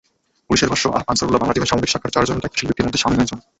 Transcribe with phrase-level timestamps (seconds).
[0.47, 3.39] পুলিশের ভাষ্য, আনসারুল্লাহ বাংলা টিমের সামরিক শাখার চারজন দায়িত্বশীল ব্যক্তির মধ্যে শামীম একজন।